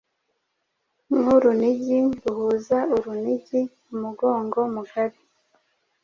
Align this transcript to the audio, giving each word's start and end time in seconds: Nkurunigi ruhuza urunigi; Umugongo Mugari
Nkurunigi 1.19 1.97
ruhuza 2.23 2.77
urunigi; 2.97 3.61
Umugongo 3.93 4.57
Mugari 4.73 5.19